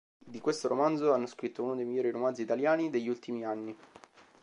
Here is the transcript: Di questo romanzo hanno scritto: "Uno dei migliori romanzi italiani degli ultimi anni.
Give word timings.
Di 0.17 0.39
questo 0.41 0.67
romanzo 0.67 1.13
hanno 1.13 1.27
scritto: 1.27 1.61
"Uno 1.61 1.75
dei 1.75 1.85
migliori 1.85 2.09
romanzi 2.09 2.41
italiani 2.41 2.89
degli 2.89 3.07
ultimi 3.07 3.45
anni. 3.45 3.77